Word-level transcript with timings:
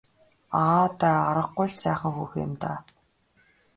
Аа 0.61 0.85
даа 0.99 1.19
аргагүй 1.29 1.67
л 1.71 1.75
сайхан 1.81 2.13
хүүхэн 2.15 2.41
юм 2.47 2.53
даа. 2.61 2.79